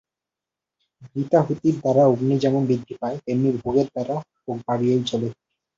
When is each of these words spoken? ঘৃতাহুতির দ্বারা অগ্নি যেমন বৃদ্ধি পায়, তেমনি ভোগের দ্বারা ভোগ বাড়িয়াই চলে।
ঘৃতাহুতির 1.09 1.75
দ্বারা 1.79 2.03
অগ্নি 2.05 2.35
যেমন 2.39 2.61
বৃদ্ধি 2.65 2.93
পায়, 3.01 3.17
তেমনি 3.25 3.49
ভোগের 3.61 3.87
দ্বারা 3.87 4.15
ভোগ 4.43 4.57
বাড়িয়াই 4.67 5.01
চলে। 5.05 5.27